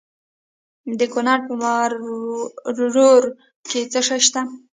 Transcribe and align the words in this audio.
د 0.99 1.01
کونړ 1.13 1.39
په 1.47 1.53
مروره 1.61 3.29
کې 3.69 3.81
څه 3.91 3.99
شی 4.07 4.19
شته؟ 4.27 4.41